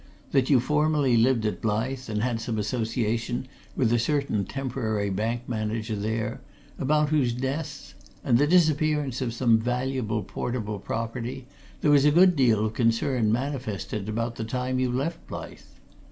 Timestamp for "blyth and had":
1.61-2.41